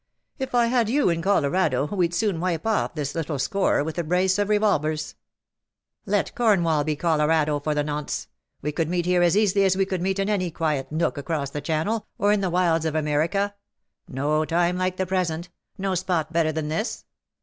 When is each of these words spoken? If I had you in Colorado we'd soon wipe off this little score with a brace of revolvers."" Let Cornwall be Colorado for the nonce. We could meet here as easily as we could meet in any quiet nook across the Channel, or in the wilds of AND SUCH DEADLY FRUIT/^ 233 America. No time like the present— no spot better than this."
If 0.39 0.55
I 0.55 0.65
had 0.65 0.89
you 0.89 1.09
in 1.11 1.21
Colorado 1.21 1.85
we'd 1.85 2.15
soon 2.15 2.39
wipe 2.39 2.65
off 2.65 2.95
this 2.95 3.13
little 3.13 3.37
score 3.37 3.83
with 3.83 3.99
a 3.99 4.03
brace 4.03 4.39
of 4.39 4.49
revolvers."" 4.49 5.13
Let 6.07 6.33
Cornwall 6.33 6.83
be 6.83 6.95
Colorado 6.95 7.59
for 7.59 7.75
the 7.75 7.83
nonce. 7.83 8.27
We 8.63 8.71
could 8.71 8.89
meet 8.89 9.05
here 9.05 9.21
as 9.21 9.37
easily 9.37 9.63
as 9.63 9.77
we 9.77 9.85
could 9.85 10.01
meet 10.01 10.17
in 10.17 10.27
any 10.27 10.49
quiet 10.49 10.91
nook 10.91 11.19
across 11.19 11.51
the 11.51 11.61
Channel, 11.61 12.07
or 12.17 12.31
in 12.31 12.41
the 12.41 12.49
wilds 12.49 12.83
of 12.85 12.95
AND 12.95 13.05
SUCH 13.05 13.09
DEADLY 13.11 13.27
FRUIT/^ 13.27 13.51
233 14.11 14.21
America. 14.23 14.29
No 14.39 14.43
time 14.45 14.77
like 14.79 14.97
the 14.97 15.05
present— 15.05 15.49
no 15.77 15.93
spot 15.93 16.33
better 16.33 16.51
than 16.51 16.69
this." 16.69 17.05